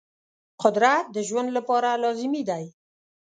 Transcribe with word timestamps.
قدرت 0.61 1.05
د 1.15 1.17
ژوند 1.27 1.49
لپاره 1.57 1.89
لازمي 2.03 2.43
دی. 2.49 2.63